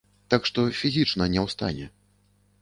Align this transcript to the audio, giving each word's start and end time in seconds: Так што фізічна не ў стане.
Так 0.33 0.47
што 0.49 0.63
фізічна 0.79 1.23
не 1.35 1.39
ў 1.45 1.55
стане. 1.55 1.85